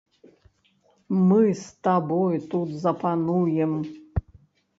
Мы 1.27 1.37
з 1.59 1.65
табой 1.89 2.35
тут 2.55 2.69
запануем. 2.87 3.73